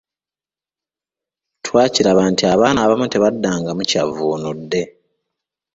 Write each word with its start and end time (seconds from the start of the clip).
Twakiraba 1.65 2.23
nti 2.31 2.43
abaana 2.53 2.79
abamu 2.81 3.07
tebaddangamu 3.09 3.81
kyavvuunudde. 3.89 4.81